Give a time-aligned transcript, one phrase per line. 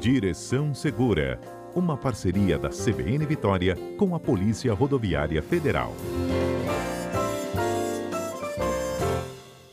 [0.00, 1.38] Direção Segura,
[1.74, 5.92] uma parceria da CBN Vitória com a Polícia Rodoviária Federal.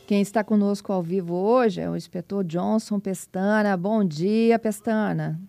[0.06, 3.74] Quem está conosco ao vivo hoje é o inspetor Johnson Pestana.
[3.74, 5.40] Bom dia, Pestana.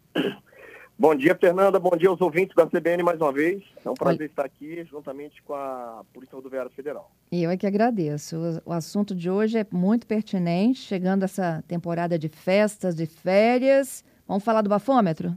[0.97, 1.77] Bom dia, Fernanda.
[1.77, 3.61] Bom dia aos ouvintes da CBN mais uma vez.
[3.83, 4.25] É um prazer Olha...
[4.27, 7.11] estar aqui juntamente com a Polícia Rodoviária Federal.
[7.29, 8.61] E eu é que agradeço.
[8.65, 14.05] O, assunto de hoje é muito pertinente, chegando essa temporada de festas, de férias.
[14.29, 15.35] Vamos falar do bafômetro?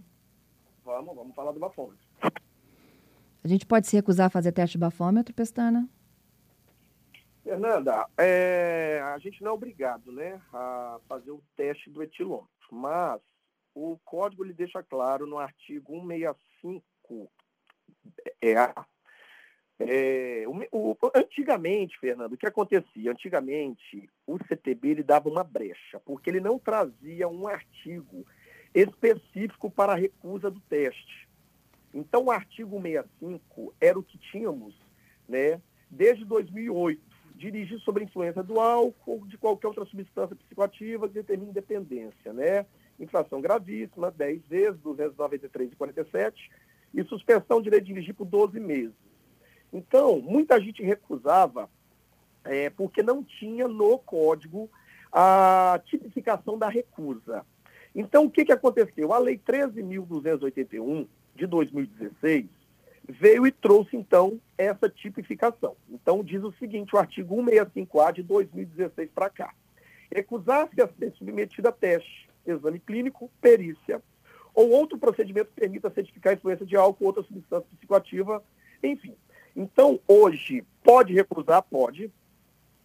[0.84, 2.06] Vamos, vamos falar do bafômetro.
[3.42, 5.88] A gente pode se recusar a fazer teste de bafômetro, Pestana?
[7.42, 13.22] Fernanda, é, a gente não é obrigado né, a fazer o teste do etilômetro, mas
[13.74, 17.32] o código ele deixa claro no artigo 165
[18.42, 18.52] é,
[19.80, 23.10] é, o, o, antigamente, Fernando, o que acontecia?
[23.10, 28.26] Antigamente, o CTB ele dava uma brecha, porque ele não trazia um artigo
[28.74, 31.28] específico para a recusa do teste.
[31.92, 34.74] Então, o artigo 65 era o que tínhamos
[35.28, 41.08] né, desde 2008 dirigir sob a influência do álcool ou de qualquer outra substância psicoativa
[41.08, 42.66] que determine dependência, né?
[43.00, 46.34] Infração gravíssima, 10 vezes, 293,47,
[46.94, 48.94] e suspensão de direito de dirigir por 12 meses.
[49.72, 51.68] Então, muita gente recusava
[52.44, 54.70] é, porque não tinha no código
[55.10, 57.44] a tipificação da recusa.
[57.94, 59.12] Então, o que, que aconteceu?
[59.12, 62.46] A Lei 13.281, de 2016,
[63.08, 65.76] veio e trouxe, então, essa tipificação.
[65.90, 69.54] Então, diz o seguinte, o artigo 165A de 2016 para cá.
[70.10, 74.02] Recusar-se a ser submetido a teste, exame clínico, perícia,
[74.54, 78.42] ou outro procedimento que permita certificar a influência de álcool ou outra substância psicoativa,
[78.82, 79.14] enfim.
[79.56, 81.62] Então, hoje, pode recusar?
[81.62, 82.10] Pode.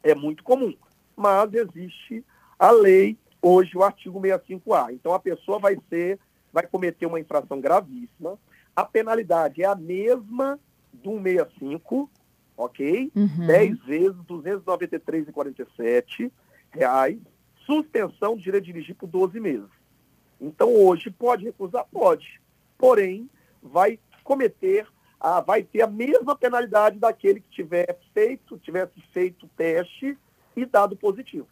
[0.03, 0.73] É muito comum.
[1.15, 2.23] Mas existe
[2.57, 4.93] a lei, hoje, o artigo 65A.
[4.93, 6.19] Então, a pessoa vai ser,
[6.51, 8.39] vai cometer uma infração gravíssima,
[8.75, 10.59] a penalidade é a mesma
[10.93, 12.09] do 165,
[12.55, 13.11] ok?
[13.15, 13.47] Uhum.
[13.47, 16.31] 10 vezes 293,47
[16.71, 17.17] reais,
[17.65, 19.69] suspensão de direito de dirigir por 12 meses.
[20.39, 21.85] Então, hoje, pode recusar?
[21.91, 22.39] Pode.
[22.77, 23.29] Porém,
[23.61, 24.87] vai cometer,
[25.19, 30.17] a, vai ter a mesma penalidade daquele que tiver feito, tivesse feito o teste
[30.55, 31.47] e dado positivo.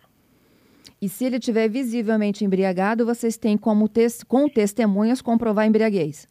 [1.01, 3.89] E se ele tiver visivelmente embriagado, vocês têm como
[4.27, 6.27] com testemunhas comprovar a embriaguez?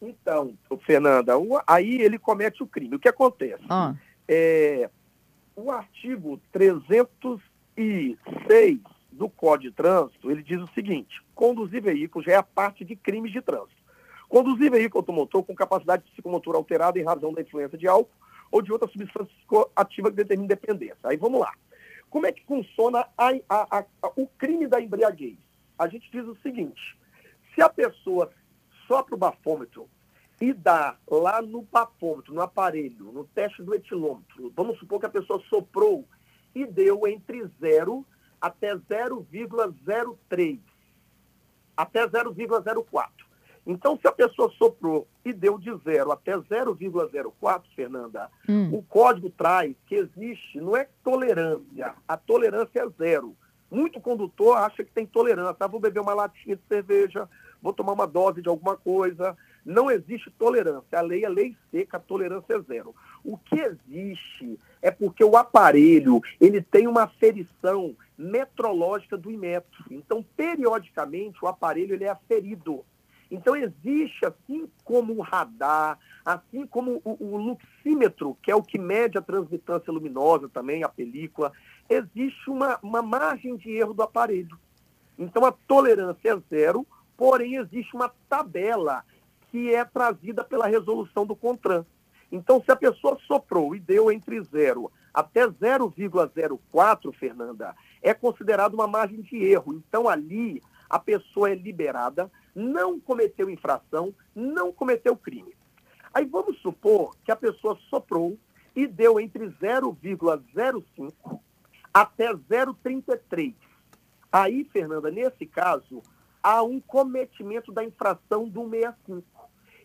[0.00, 1.34] Então, Fernanda,
[1.66, 2.96] aí ele comete o crime.
[2.96, 3.62] O que acontece?
[3.68, 3.94] Ah.
[4.26, 4.88] É,
[5.54, 8.80] o artigo 306
[9.12, 12.96] do Código de Trânsito, ele diz o seguinte, conduzir veículo já é a parte de
[12.96, 13.82] crimes de trânsito.
[14.28, 18.10] Conduzir veículo automotor com capacidade psicomotora alterada em razão da influência de álcool
[18.50, 20.98] ou de outra substância psicoativa que determina dependência.
[21.04, 21.52] Aí vamos lá.
[22.12, 23.86] Como é que funciona a, a, a,
[24.16, 25.38] o crime da embriaguez?
[25.78, 26.94] A gente diz o seguinte,
[27.54, 28.30] se a pessoa
[28.86, 29.88] sopra o bafômetro
[30.38, 35.08] e dá lá no bafômetro, no aparelho, no teste do etilômetro, vamos supor que a
[35.08, 36.06] pessoa soprou
[36.54, 38.04] e deu entre 0
[38.38, 40.60] até 0,03,
[41.74, 43.08] até 0,04.
[43.66, 48.70] Então, se a pessoa soprou e deu de 0 até 0,04, Fernanda, hum.
[48.74, 53.36] o código traz que existe, não é tolerância, a tolerância é zero.
[53.70, 55.56] Muito condutor acha que tem tolerância.
[55.60, 57.26] Ah, vou beber uma latinha de cerveja,
[57.62, 59.34] vou tomar uma dose de alguma coisa.
[59.64, 60.98] Não existe tolerância.
[60.98, 62.94] A lei é lei seca, a tolerância é zero.
[63.24, 69.84] O que existe é porque o aparelho ele tem uma aferição metrológica do imetro.
[69.90, 72.84] Então, periodicamente, o aparelho ele é aferido.
[73.32, 78.78] Então, existe, assim como o radar, assim como o, o luxímetro, que é o que
[78.78, 81.50] mede a transmitância luminosa também, a película,
[81.88, 84.58] existe uma, uma margem de erro do aparelho.
[85.18, 89.02] Então, a tolerância é zero, porém, existe uma tabela
[89.50, 91.86] que é trazida pela resolução do CONTRAN.
[92.30, 98.86] Então, se a pessoa soprou e deu entre zero até 0,04, Fernanda, é considerado uma
[98.86, 99.72] margem de erro.
[99.72, 105.54] Então, ali, a pessoa é liberada não cometeu infração, não cometeu crime.
[106.12, 108.38] Aí vamos supor que a pessoa soprou
[108.76, 111.40] e deu entre 0,05
[111.92, 113.54] até 0,33.
[114.30, 116.02] Aí, Fernanda, nesse caso,
[116.42, 119.22] há um cometimento da infração do 65.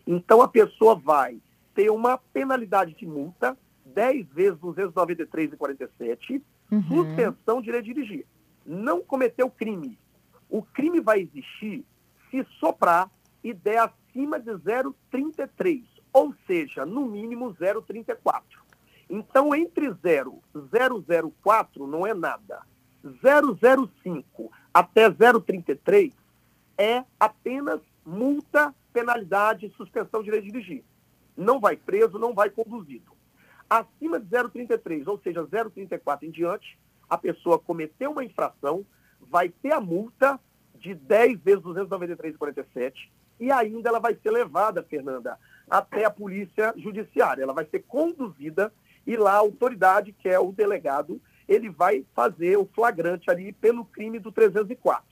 [0.06, 1.40] Então, a pessoa vai
[1.74, 3.56] ter uma penalidade de multa,
[3.86, 6.82] 10 vezes 293,47, uhum.
[6.82, 8.26] suspensão de direito de dirigir.
[8.64, 9.98] Não cometeu crime.
[10.48, 11.84] O crime vai existir
[12.30, 13.10] se soprar
[13.42, 18.42] e der acima de 0,33, ou seja, no mínimo 0,34.
[19.08, 22.62] Então, entre 0 e 0,04 não é nada.
[23.04, 26.12] 0,05 até 0,33
[26.76, 30.84] é apenas multa, penalidade, suspensão de direito de dirigir.
[31.36, 33.12] Não vai preso, não vai conduzido.
[33.68, 36.78] Acima de 0,33, ou seja, 0,34 em diante,
[37.08, 38.84] a pessoa cometeu uma infração,
[39.20, 40.38] vai ter a multa
[40.74, 43.08] de 10 vezes 293,47
[43.40, 45.38] e ainda ela vai ser levada, Fernanda,
[45.68, 47.42] até a polícia judiciária.
[47.42, 48.72] Ela vai ser conduzida
[49.06, 53.84] e lá a autoridade, que é o delegado, ele vai fazer o flagrante ali pelo
[53.84, 55.04] crime do 304.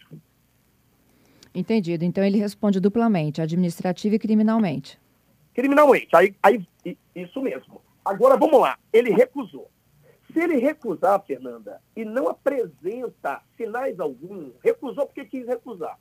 [1.54, 2.04] Entendido.
[2.04, 5.00] Então ele responde duplamente, administrativo e criminalmente.
[5.54, 6.66] Criminalmente, aí, aí
[7.14, 7.80] isso mesmo.
[8.04, 9.70] Agora vamos lá, ele recusou.
[10.36, 15.98] Se ele recusar, Fernanda, e não apresenta sinais algum, recusou porque quis recusar.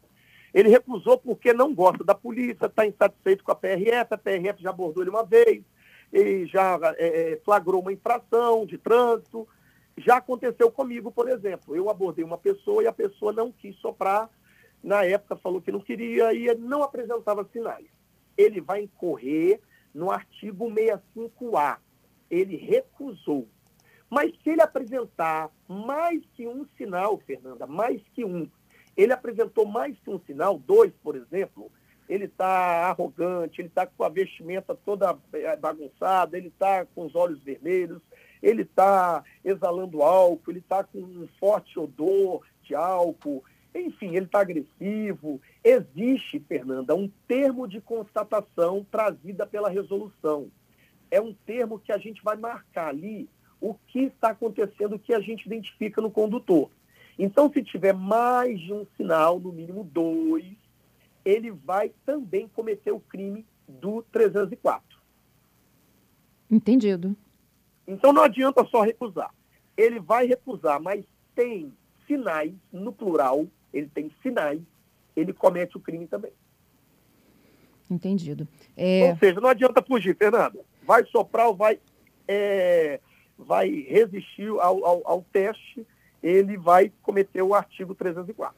[0.53, 4.71] Ele recusou porque não gosta da polícia, está insatisfeito com a PRF, a PRF já
[4.71, 5.63] abordou ele uma vez,
[6.11, 9.47] ele já é, é, flagrou uma infração de trânsito.
[9.99, 11.73] Já aconteceu comigo, por exemplo.
[11.73, 14.29] Eu abordei uma pessoa e a pessoa não quis soprar.
[14.83, 17.87] Na época falou que não queria e não apresentava sinais.
[18.37, 19.61] Ele vai incorrer
[19.93, 21.77] no artigo 65A.
[22.29, 23.47] Ele recusou.
[24.09, 28.49] Mas se ele apresentar mais que um sinal, Fernanda, mais que um,
[28.95, 31.71] ele apresentou mais que um sinal, dois, por exemplo,
[32.07, 37.15] ele está arrogante, ele está com a vestimenta toda eh, bagunçada, ele está com os
[37.15, 38.01] olhos vermelhos,
[38.41, 43.43] ele está exalando álcool, ele está com um forte odor de álcool,
[43.73, 45.41] enfim, ele está agressivo.
[45.63, 50.49] Existe, Fernanda, um termo de constatação trazida pela resolução.
[51.09, 53.27] É um termo que a gente vai marcar ali
[53.59, 56.69] o que está acontecendo, o que a gente identifica no condutor.
[57.17, 60.45] Então, se tiver mais de um sinal, no mínimo dois,
[61.23, 64.99] ele vai também cometer o crime do 304.
[66.49, 67.15] Entendido.
[67.87, 69.33] Então não adianta só recusar.
[69.75, 71.03] Ele vai recusar, mas
[71.33, 71.73] tem
[72.07, 74.61] sinais, no plural, ele tem sinais,
[75.15, 76.31] ele comete o crime também.
[77.89, 78.47] Entendido.
[78.75, 79.09] É...
[79.11, 80.59] Ou seja, não adianta fugir, Fernanda.
[80.83, 81.79] Vai soprar ou vai,
[82.27, 82.99] é,
[83.37, 85.85] vai resistir ao, ao, ao teste,
[86.21, 88.55] ele vai cometer o artigo 304.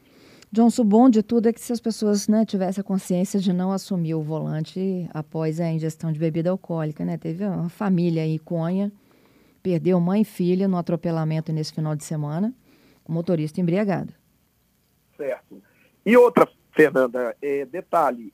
[0.50, 3.52] Johnson, o bom de tudo é que se as pessoas né, tivessem a consciência de
[3.52, 7.18] não assumir o volante após a ingestão de bebida alcoólica, né?
[7.18, 8.90] Teve uma família aí, Conha,
[9.62, 12.54] perdeu mãe e filha no atropelamento nesse final de semana,
[13.04, 14.14] com motorista embriagado.
[15.18, 15.62] Certo.
[16.06, 18.32] E outra, Fernanda, é, detalhe,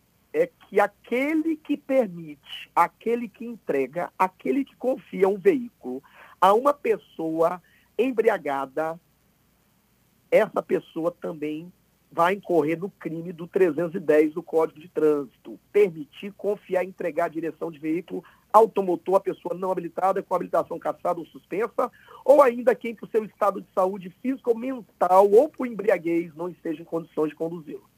[0.75, 6.03] que aquele que permite, aquele que entrega, aquele que confia um veículo
[6.41, 7.63] a uma pessoa
[7.97, 8.99] embriagada,
[10.33, 11.73] essa pessoa também
[12.11, 15.61] vai incorrer no crime do 310 do Código de Trânsito.
[15.73, 21.21] Permitir, confiar, entregar a direção de veículo automotor a pessoa não habilitada, com habilitação cassada
[21.21, 21.89] ou suspensa,
[22.25, 26.49] ou ainda quem, por seu estado de saúde física ou mental ou por embriaguez, não
[26.49, 27.94] esteja em condições de conduzi-lo.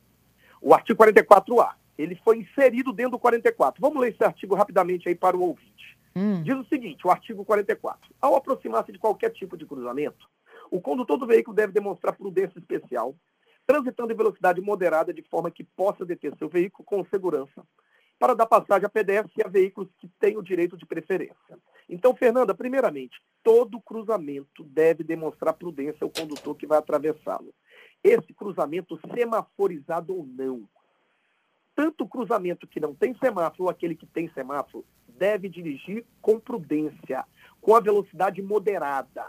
[0.62, 3.82] O artigo 44A, ele foi inserido dentro do 44.
[3.82, 6.00] Vamos ler esse artigo rapidamente aí para o ouvinte.
[6.16, 6.42] Hum.
[6.44, 8.10] Diz o seguinte, o artigo 44.
[8.22, 10.30] Ao aproximar-se de qualquer tipo de cruzamento,
[10.72, 13.14] o condutor do veículo deve demonstrar prudência especial,
[13.68, 17.64] transitando em velocidade moderada de forma que possa deter seu veículo com segurança,
[18.18, 21.60] para dar passagem a pedestres e a veículos que têm o direito de preferência.
[21.90, 27.54] Então, Fernanda, primeiramente, todo cruzamento deve demonstrar prudência ao condutor que vai atravessá-lo.
[28.04, 30.70] Esse cruzamento semaforizado ou não.
[31.76, 36.40] Tanto o cruzamento que não tem semáforo ou aquele que tem semáforo deve dirigir com
[36.40, 37.26] prudência,
[37.60, 39.26] com a velocidade moderada.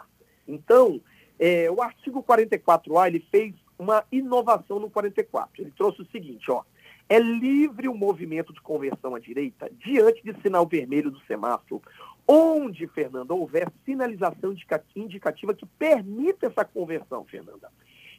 [0.46, 1.00] Então,
[1.38, 5.62] é, o artigo 44A ele fez uma inovação no 44.
[5.62, 6.62] Ele trouxe o seguinte, ó,
[7.08, 11.82] é livre o movimento de conversão à direita diante de sinal vermelho do semáforo,
[12.26, 14.54] onde, Fernanda, houver sinalização
[14.94, 17.70] indicativa que permita essa conversão, Fernanda.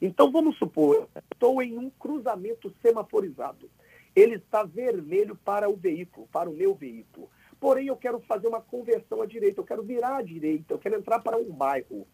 [0.02, 3.70] Então, vamos supor, estou em um cruzamento semaforizado.
[4.16, 7.30] Ele está vermelho para o veículo, para o meu veículo.
[7.60, 10.98] Porém, eu quero fazer uma conversão à direita, eu quero virar à direita, eu quero
[10.98, 12.06] entrar para um bairro.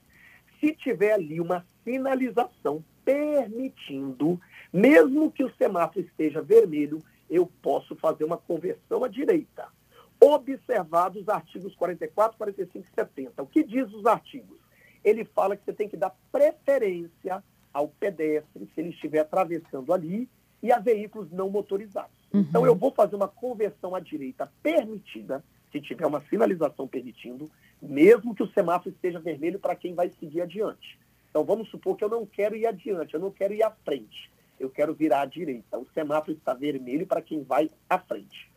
[0.59, 4.39] Se tiver ali uma sinalização permitindo,
[4.71, 9.67] mesmo que o semáforo esteja vermelho, eu posso fazer uma conversão à direita.
[10.21, 13.43] Observados os artigos 44, 45 e 70.
[13.43, 14.57] O que diz os artigos?
[15.03, 17.41] Ele fala que você tem que dar preferência
[17.73, 20.27] ao pedestre se ele estiver atravessando ali
[20.61, 22.11] e a veículos não motorizados.
[22.33, 22.41] Uhum.
[22.41, 27.49] Então eu vou fazer uma conversão à direita permitida, se tiver uma sinalização permitindo,
[27.81, 30.97] mesmo que o semáforo esteja vermelho para quem vai seguir adiante.
[31.29, 34.29] Então vamos supor que eu não quero ir adiante, eu não quero ir à frente
[34.59, 35.79] eu quero virar à direita.
[35.79, 38.49] O semáforo está vermelho para quem vai à frente.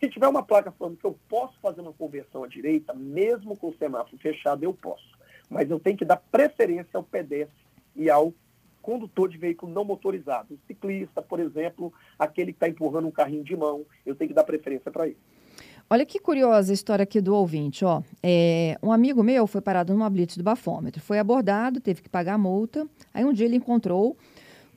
[0.00, 3.68] Se tiver uma placa falando que eu posso fazer uma conversão à direita, mesmo com
[3.68, 5.06] o semáforo fechado, eu posso.
[5.48, 7.54] Mas eu tenho que dar preferência ao pedestre
[7.94, 8.32] e ao
[8.80, 10.54] condutor de veículo não motorizado.
[10.54, 14.34] O ciclista, por exemplo, aquele que está empurrando um carrinho de mão, eu tenho que
[14.34, 15.18] dar preferência para ele.
[15.92, 17.84] Olha que curiosa a história aqui do ouvinte.
[17.84, 18.00] Ó.
[18.22, 22.34] É, um amigo meu foi parado numa blitz do bafômetro, foi abordado, teve que pagar
[22.34, 22.86] a multa.
[23.12, 24.16] Aí um dia ele encontrou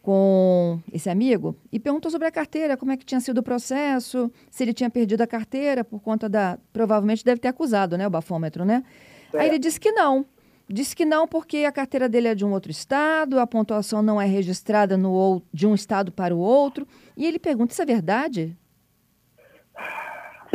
[0.02, 4.30] com esse amigo e perguntou sobre a carteira, como é que tinha sido o processo,
[4.50, 6.58] se ele tinha perdido a carteira por conta da.
[6.74, 8.08] Provavelmente deve ter acusado, né?
[8.08, 8.84] O bafômetro, né?
[9.32, 9.40] É.
[9.40, 10.26] Aí ele disse que não.
[10.68, 14.20] Disse que não porque a carteira dele é de um outro estado, a pontuação não
[14.20, 16.88] é registrada no, de um estado para o outro.
[17.16, 18.58] E ele pergunta: isso é verdade?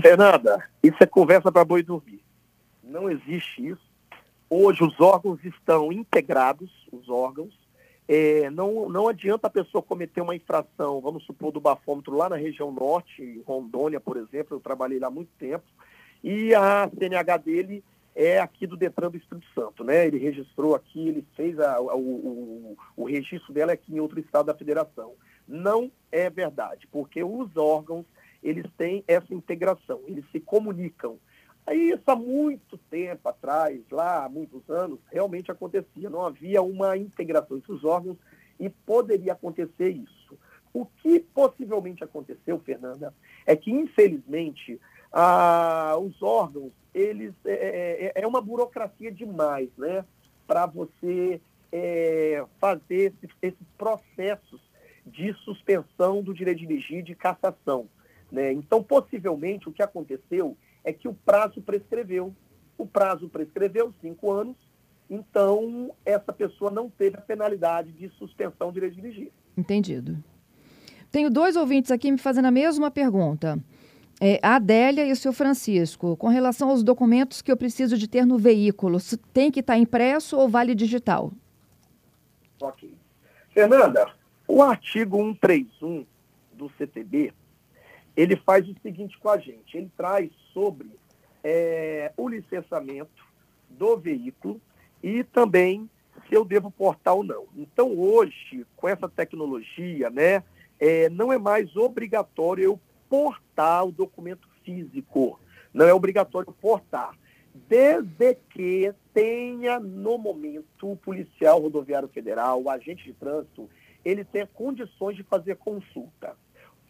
[0.00, 2.22] Fernanda, isso é conversa para boi dormir.
[2.82, 3.88] Não existe isso.
[4.48, 7.52] Hoje os órgãos estão integrados, os órgãos,
[8.08, 12.36] é, não, não adianta a pessoa cometer uma infração, vamos supor, do bafômetro lá na
[12.36, 15.64] região norte, Rondônia, por exemplo, eu trabalhei lá há muito tempo,
[16.24, 20.06] e a CNH dele é aqui do Detran do Espírito Santo, né?
[20.06, 24.46] Ele registrou aqui, ele fez a, o, o, o registro dela aqui em outro estado
[24.46, 25.12] da federação.
[25.46, 28.04] Não é verdade, porque os órgãos,
[28.42, 31.18] eles têm essa integração, eles se comunicam.
[31.66, 36.08] Aí, isso há muito tempo atrás, lá há muitos anos, realmente acontecia.
[36.08, 38.16] Não havia uma integração entre os órgãos
[38.58, 40.38] e poderia acontecer isso.
[40.72, 43.12] O que possivelmente aconteceu, Fernanda,
[43.44, 44.80] é que, infelizmente,
[46.00, 50.04] os órgãos, eles é, é, é, é uma burocracia demais, né?
[50.46, 51.40] Para você
[51.70, 54.60] é, fazer esses, esses processos
[55.06, 57.88] de suspensão do direito de dirigir de cassação.
[58.30, 58.52] Né?
[58.52, 62.34] Então, possivelmente, o que aconteceu é que o prazo prescreveu.
[62.76, 64.56] O prazo prescreveu cinco anos,
[65.10, 69.32] então essa pessoa não teve a penalidade de suspensão de direito de dirigir.
[69.56, 70.16] Entendido.
[71.10, 73.58] Tenho dois ouvintes aqui me fazendo a mesma pergunta.
[74.20, 78.08] É, a Adélia e o seu Francisco, com relação aos documentos que eu preciso de
[78.08, 78.98] ter no veículo,
[79.32, 81.32] tem que estar impresso ou vale digital?
[82.60, 82.92] Ok.
[83.50, 84.12] Fernanda,
[84.46, 86.04] o artigo 131
[86.52, 87.32] do CTB,
[88.18, 90.90] ele faz o seguinte com a gente, ele traz sobre
[91.44, 93.24] é, o licenciamento
[93.70, 94.60] do veículo
[95.00, 95.88] e também
[96.28, 97.46] se eu devo portar ou não.
[97.56, 100.42] Então, hoje, com essa tecnologia, né,
[100.80, 105.38] é, não é mais obrigatório eu portar o documento físico.
[105.72, 107.16] Não é obrigatório portar.
[107.54, 113.70] Desde que tenha, no momento, o policial rodoviário federal, o agente de trânsito,
[114.04, 116.36] ele tenha condições de fazer consulta.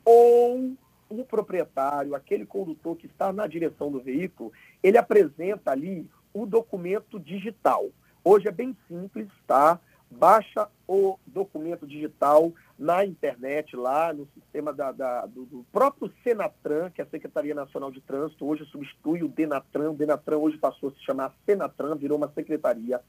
[0.06, 0.75] Ou
[1.08, 7.18] o proprietário, aquele condutor que está na direção do veículo, ele apresenta ali o documento
[7.18, 7.88] digital.
[8.22, 9.80] Hoje é bem simples, tá?
[10.10, 16.90] Baixa o documento digital na internet, lá no sistema da, da do, do, próprio Senatran,
[16.90, 19.90] que é a Secretaria Nacional de Trânsito, hoje substitui o Denatran.
[19.90, 23.00] O Denatran hoje passou a se chamar Senatran, virou uma secretaria.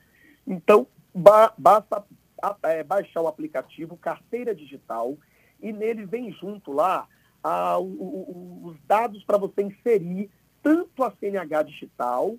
[0.46, 2.04] Então, ba basta
[2.64, 5.18] é, baixar o aplicativo Carteira Digital
[5.62, 7.08] e nele vem junto lá
[7.44, 10.30] ah, o, o, os dados para você inserir
[10.62, 12.36] tanto a CNH digital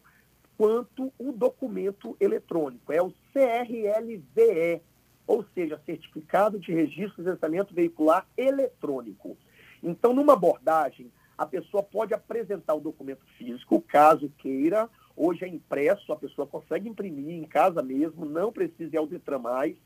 [0.56, 2.92] quanto o documento eletrônico.
[2.92, 4.82] É o CRLVE,
[5.26, 9.38] ou seja, Certificado de Registro de Licenciamento Veicular Eletrônico.
[9.82, 14.90] Então, numa abordagem, a pessoa pode apresentar o documento físico, caso queira.
[15.16, 19.38] Hoje é impresso, a pessoa consegue imprimir em casa mesmo, não precisa ir ao Detran
[19.38, 19.76] mais.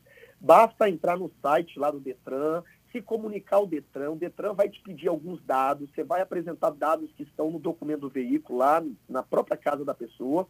[0.41, 2.61] Basta entrar no site lá do Detran,
[2.95, 7.11] se comunicar ao Detran, o Detran vai te pedir alguns dados, você vai apresentar dados
[7.11, 10.47] que estão no documento do veículo, lá na própria casa da pessoa,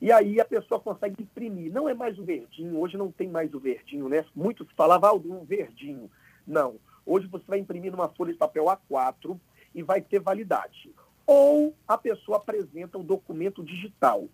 [0.00, 1.70] e aí a pessoa consegue imprimir.
[1.70, 4.24] Não é mais o verdinho, hoje não tem mais o verdinho, né?
[4.34, 6.10] Muitos falavam, ah, o verdinho.
[6.46, 6.76] Não.
[7.04, 9.38] Hoje você vai imprimir numa folha de papel A4
[9.74, 10.90] e vai ter validade.
[11.26, 14.28] Ou a pessoa apresenta o documento digital.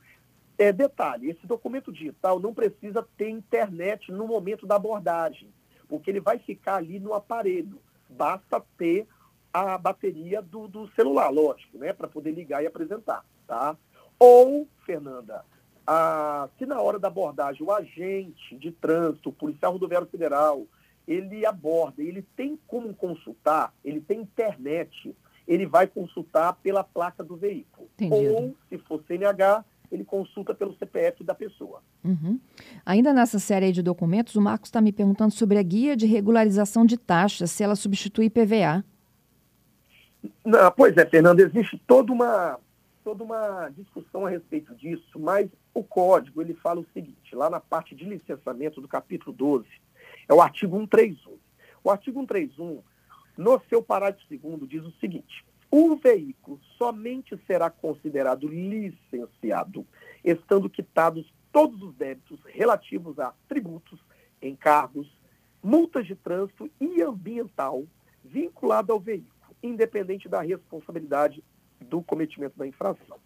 [0.57, 5.50] É, detalhe, esse documento digital não precisa ter internet no momento da abordagem
[5.88, 7.80] porque ele vai ficar ali no aparelho.
[8.09, 9.07] Basta ter
[9.52, 13.76] a bateria do, do celular, lógico, né, para poder ligar e apresentar, tá?
[14.18, 15.45] Ou, Fernanda,
[15.87, 20.66] a, se na hora da abordagem o agente de trânsito, o policial rodoviário federal,
[21.07, 25.16] ele aborda, ele tem como consultar, ele tem internet,
[25.47, 27.88] ele vai consultar pela placa do veículo.
[28.11, 31.83] Ou, se for CNH, ele consulta pelo CPF da pessoa.
[32.04, 32.38] Uhum.
[32.85, 36.85] Ainda nessa série de documentos, o Marcos está me perguntando sobre a guia de regularização
[36.85, 38.85] de taxas, se ela substitui IPVA.
[40.45, 42.59] Não, pois é, Fernando, existe toda uma,
[43.04, 47.61] toda uma discussão a respeito disso, mas o código ele fala o seguinte, lá na
[47.61, 49.66] parte de licenciamento do capítulo 12,
[50.28, 51.38] é o artigo 131.
[51.83, 52.83] O artigo 131,
[53.37, 59.87] no seu parágrafo segundo, diz o seguinte: o veículo somente será considerado licenciado,
[60.25, 64.01] estando quitados todos os débitos relativos a tributos,
[64.41, 65.09] encargos,
[65.63, 67.85] multas de trânsito e ambiental
[68.25, 69.33] vinculado ao veículo,
[69.63, 71.43] independente da responsabilidade
[71.81, 73.19] do cometimento da infração.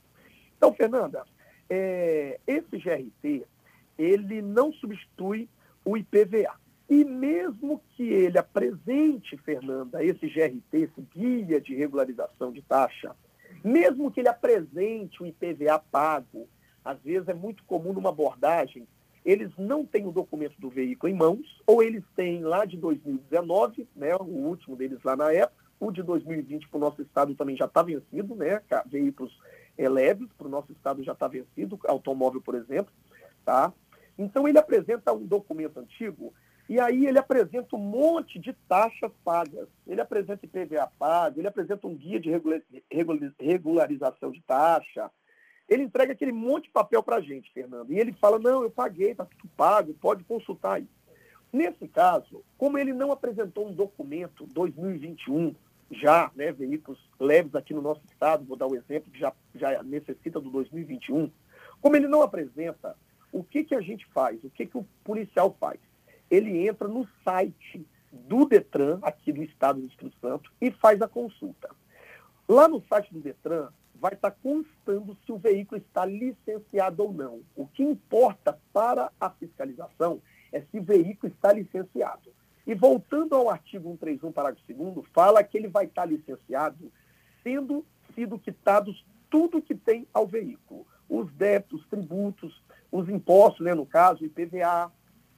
[0.56, 1.24] Então, Fernanda,
[1.68, 3.46] é, esse GRT,
[3.98, 5.48] ele não substitui
[5.84, 6.61] o IPVA.
[6.92, 13.16] E mesmo que ele apresente, Fernanda, esse GRT, esse guia de regularização de taxa,
[13.64, 16.46] mesmo que ele apresente o IPVA pago,
[16.84, 18.86] às vezes é muito comum numa abordagem,
[19.24, 23.88] eles não têm o documento do veículo em mãos, ou eles têm lá de 2019,
[23.96, 27.56] né, o último deles lá na época, o de 2020 para o nosso estado também
[27.56, 29.34] já está vencido, né, veículos
[29.78, 32.92] é, leves para o nosso estado já está vencido, automóvel, por exemplo,
[33.46, 33.72] tá?
[34.18, 36.34] Então ele apresenta um documento antigo
[36.72, 39.68] e aí ele apresenta um monte de taxas pagas.
[39.86, 42.30] Ele apresenta IPVA pago, ele apresenta um guia de
[43.38, 45.10] regularização de taxa.
[45.68, 47.92] Ele entrega aquele monte de papel para a gente, Fernando.
[47.92, 50.88] E ele fala, não, eu paguei, está tudo pago, pode consultar aí.
[51.52, 55.54] Nesse caso, como ele não apresentou um documento 2021,
[55.90, 59.82] já, né, veículos leves aqui no nosso estado, vou dar um exemplo que já, já
[59.82, 61.30] necessita do 2021,
[61.82, 62.96] como ele não apresenta,
[63.30, 64.42] o que, que a gente faz?
[64.42, 65.78] O que, que o policial faz?
[66.32, 71.06] Ele entra no site do Detran, aqui do estado do Espírito Santo, e faz a
[71.06, 71.68] consulta.
[72.48, 77.42] Lá no site do Detran, vai estar constando se o veículo está licenciado ou não.
[77.54, 82.32] O que importa para a fiscalização é se o veículo está licenciado.
[82.66, 86.90] E voltando ao artigo 131, parágrafo 2 fala que ele vai estar licenciado
[87.44, 90.86] tendo sido quitados tudo que tem ao veículo.
[91.08, 94.90] Os débitos, tributos, os impostos, né, no caso, IPVA,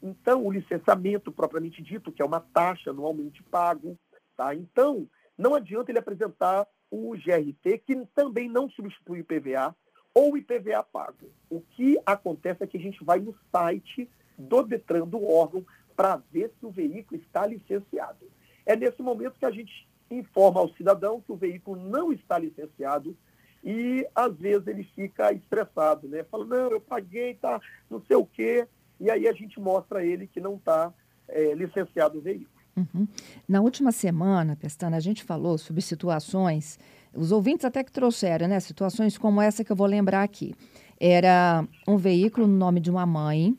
[0.05, 3.99] então, o licenciamento propriamente dito, que é uma taxa anualmente pago,
[4.37, 4.55] tá?
[4.55, 9.75] Então, não adianta ele apresentar o GRT, que também não substitui o IPVA,
[10.13, 11.33] ou o IPVA pago.
[11.49, 15.65] O que acontece é que a gente vai no site do Detran, do órgão,
[15.97, 18.31] para ver se o veículo está licenciado.
[18.67, 23.17] É nesse momento que a gente informa ao cidadão que o veículo não está licenciado
[23.65, 26.25] e, às vezes, ele fica estressado, né?
[26.25, 28.69] Fala, não, eu paguei, tá, não sei o quê
[29.01, 30.93] e aí a gente mostra ele que não está
[31.29, 32.49] é, licenciado o veículo.
[32.77, 33.07] Uhum.
[33.49, 36.79] Na última semana, Pestana, a gente falou sobre situações,
[37.15, 38.59] os ouvintes até que trouxeram, né?
[38.59, 40.55] Situações como essa que eu vou lembrar aqui.
[40.99, 43.57] Era um veículo no nome de uma mãe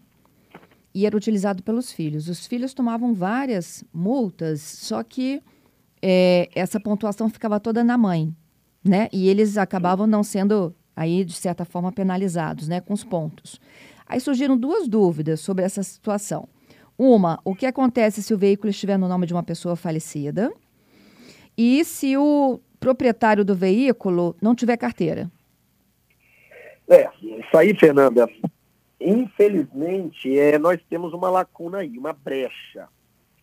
[0.94, 2.28] e era utilizado pelos filhos.
[2.28, 5.42] Os filhos tomavam várias multas, só que
[6.02, 8.36] é, essa pontuação ficava toda na mãe,
[8.84, 9.08] né?
[9.12, 13.60] E eles acabavam não sendo aí de certa forma penalizados, né, com os pontos.
[14.06, 16.48] Aí surgiram duas dúvidas sobre essa situação.
[16.98, 20.52] Uma, o que acontece se o veículo estiver no nome de uma pessoa falecida?
[21.58, 25.30] E se o proprietário do veículo não tiver carteira?
[26.88, 28.30] É, isso aí, Fernanda.
[29.00, 32.88] Infelizmente, é, nós temos uma lacuna aí, uma brecha.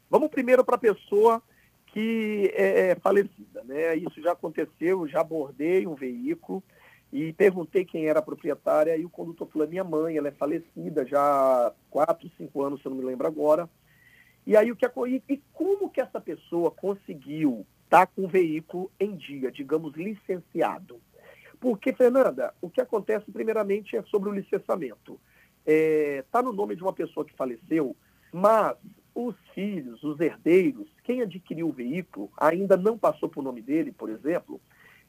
[0.08, 1.42] Vamos primeiro para a pessoa
[1.86, 3.96] que é, é falecida, né?
[3.96, 6.62] Isso já aconteceu, já abordei um veículo
[7.12, 11.04] e perguntei quem era a proprietária e o condutor falou, minha mãe, ela é falecida
[11.06, 13.68] já há quatro, cinco anos, se eu não me lembro agora.
[14.46, 14.86] E aí o que
[15.28, 21.00] e como que essa pessoa conseguiu estar tá com o veículo em dia, digamos, licenciado?
[21.60, 25.20] Porque, Fernanda, o que acontece primeiramente é sobre o licenciamento.
[25.64, 27.94] Está é, tá no nome de uma pessoa que faleceu,
[28.32, 28.76] mas
[29.14, 34.08] os filhos, os herdeiros, quem adquiriu o veículo, ainda não passou por nome dele, por
[34.08, 34.60] exemplo,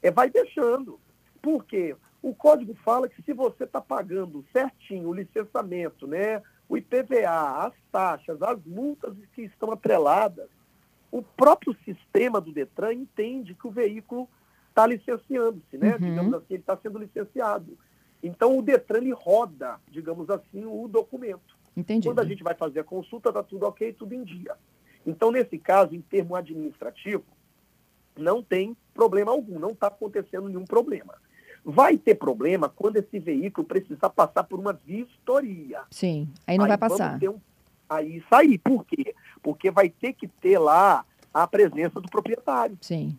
[0.02, 1.00] é, vai deixando.
[1.44, 1.94] Por quê?
[2.22, 7.74] O código fala que se você está pagando certinho o licenciamento, né, o IPVA, as
[7.92, 10.48] taxas, as multas que estão atreladas,
[11.12, 14.28] o próprio sistema do Detran entende que o veículo
[14.70, 15.92] está licenciando-se, né?
[15.92, 16.00] Uhum.
[16.00, 17.78] Digamos assim, ele está sendo licenciado.
[18.24, 21.58] Então o Detran ele roda, digamos assim, o documento.
[21.76, 22.08] Entendi.
[22.08, 24.56] Quando a gente vai fazer a consulta, está tudo ok, tudo em dia.
[25.06, 27.26] Então, nesse caso, em termo administrativo,
[28.18, 31.16] não tem problema algum, não está acontecendo nenhum problema.
[31.66, 35.82] Vai ter problema quando esse veículo precisar passar por uma vistoria.
[35.90, 37.18] Sim, aí não aí vai passar.
[37.24, 37.40] Um,
[37.90, 38.58] aí sair.
[38.58, 39.16] Por quê?
[39.44, 42.78] porque vai ter que ter lá a presença do proprietário.
[42.82, 43.16] Sim.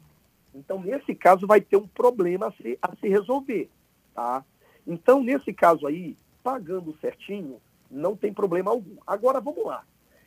[0.54, 3.68] Então, nesse caso, vai ter um problema a se, a se resolver,
[4.14, 4.42] tá?
[4.86, 8.96] Então, nesse caso aí, pagando certinho, não tem problema algum.
[9.06, 9.84] Agora, vamos lá.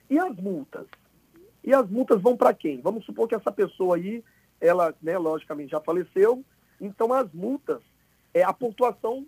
[0.09, 0.85] E as multas?
[1.63, 2.79] E as multas vão para quem?
[2.81, 4.23] Vamos supor que essa pessoa aí,
[4.61, 6.43] ela, né, logicamente já faleceu,
[6.79, 7.81] então as multas,
[8.37, 9.25] é, a pontuação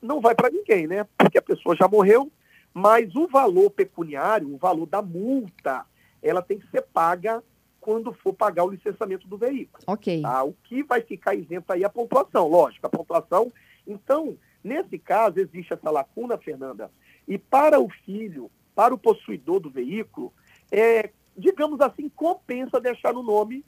[0.00, 1.06] não vai para ninguém, né?
[1.16, 2.30] Porque a pessoa já morreu,
[2.74, 5.86] mas o valor pecuniário, o valor da multa,
[6.22, 7.42] ela tem que ser paga
[7.80, 9.82] quando for pagar o licenciamento do veículo.
[9.86, 10.22] Ok.
[10.22, 10.44] Tá?
[10.44, 13.52] O que vai ficar isento aí é a pontuação, lógico, a pontuação.
[13.86, 16.90] Então, nesse caso, existe essa lacuna, Fernanda,
[17.26, 20.32] e para o filho, para o possuidor do veículo,
[20.70, 23.64] é, digamos assim, compensa deixar no nome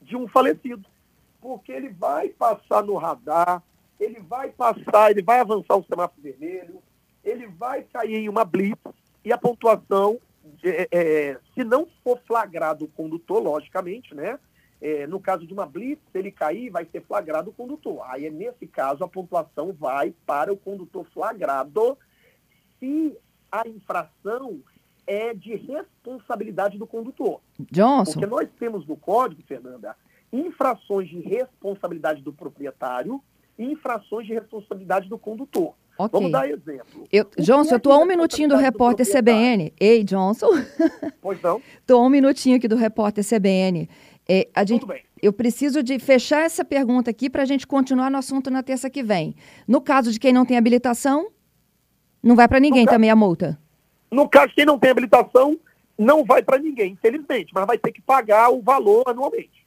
[0.00, 0.88] de um falecido,
[1.40, 3.62] porque ele vai passar no radar,
[3.98, 6.82] ele vai passar, ele vai avançar o semáforo vermelho,
[7.24, 8.80] ele vai cair em uma blitz
[9.24, 10.18] e a pontuação
[10.62, 14.38] é, é, se não for flagrado o condutor, logicamente, né?
[14.80, 18.04] É, no caso de uma blitz, se ele cair, vai ser flagrado o condutor.
[18.08, 21.98] Aí, nesse caso, a pontuação vai para o condutor flagrado
[22.78, 23.16] se
[23.50, 24.60] a infração
[25.06, 27.40] é de responsabilidade do condutor.
[27.72, 28.12] Johnson.
[28.12, 29.96] Porque nós temos no código, Fernanda,
[30.32, 33.20] infrações de responsabilidade do proprietário
[33.58, 35.74] e infrações de responsabilidade do condutor.
[35.98, 36.10] Ok.
[36.12, 37.08] Vamos dar exemplo.
[37.12, 39.72] Eu, Johnson, eu estou a um minutinho do repórter CBN.
[39.80, 40.46] Ei, Johnson.
[41.20, 41.60] Pois não?
[41.80, 43.88] Estou a um minutinho aqui do repórter CBN.
[44.26, 45.02] É, a gente, Tudo bem.
[45.20, 48.88] eu preciso de fechar essa pergunta aqui para a gente continuar no assunto na terça
[48.88, 49.34] que vem.
[49.66, 51.28] No caso de quem não tem habilitação,
[52.22, 53.58] não vai para ninguém No também a multa.
[54.10, 55.58] No caso, quem não tem habilitação,
[55.98, 59.57] não vai para ninguém, infelizmente, mas vai ter que pagar o valor anualmente.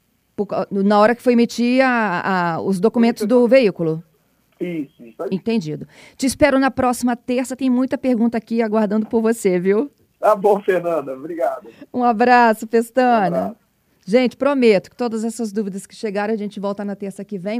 [0.45, 4.04] Ca- na hora que for emitir a- a- os documentos do veículo.
[4.60, 5.30] Isso, isso aí.
[5.32, 5.88] Entendido.
[6.15, 7.56] Te espero na próxima terça.
[7.56, 9.89] Tem muita pergunta aqui aguardando por você, viu?
[10.19, 11.13] Tá bom, Fernanda.
[11.13, 11.67] Obrigado.
[11.91, 13.23] Um abraço, Pestana.
[13.38, 13.56] Um abraço.
[14.06, 17.60] Gente, prometo que todas essas dúvidas que chegaram a gente volta na terça que vem.